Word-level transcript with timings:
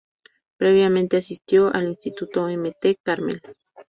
Previamente 0.57 1.17
asistió 1.17 1.71
al 1.71 1.87
Instituto 1.89 2.47
Mt. 2.47 2.95
Carmel. 3.03 3.39